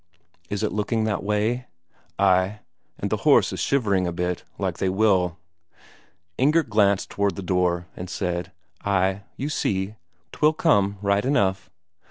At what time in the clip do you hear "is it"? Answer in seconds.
0.49-0.71